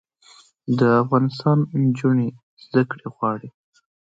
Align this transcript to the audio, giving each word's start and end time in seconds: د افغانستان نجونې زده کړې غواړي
د 0.77 0.79
افغانستان 1.01 1.57
نجونې 1.83 2.29
زده 2.65 2.81
کړې 2.89 3.05
غواړي 3.15 3.49